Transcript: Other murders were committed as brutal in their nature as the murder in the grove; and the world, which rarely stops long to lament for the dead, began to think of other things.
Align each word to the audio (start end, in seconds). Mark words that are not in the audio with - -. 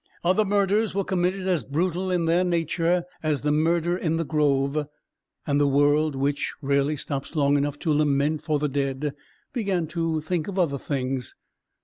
Other 0.23 0.43
murders 0.45 0.95
were 0.95 1.03
committed 1.03 1.47
as 1.47 1.63
brutal 1.63 2.09
in 2.09 2.25
their 2.25 2.43
nature 2.43 3.03
as 3.21 3.41
the 3.41 3.51
murder 3.51 3.95
in 3.95 4.17
the 4.17 4.25
grove; 4.25 4.87
and 5.45 5.61
the 5.61 5.67
world, 5.67 6.15
which 6.15 6.55
rarely 6.59 6.97
stops 6.97 7.35
long 7.35 7.61
to 7.71 7.93
lament 7.93 8.41
for 8.41 8.57
the 8.57 8.67
dead, 8.67 9.13
began 9.53 9.85
to 9.89 10.19
think 10.19 10.47
of 10.47 10.57
other 10.57 10.79
things. 10.79 11.35